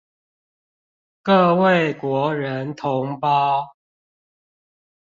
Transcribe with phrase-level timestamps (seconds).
[1.21, 3.67] 各位國人同胞